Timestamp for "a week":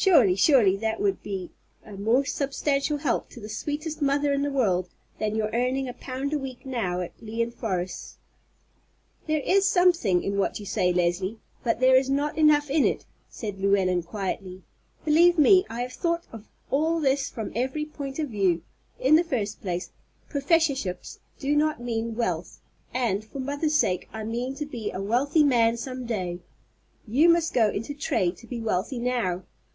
6.32-6.64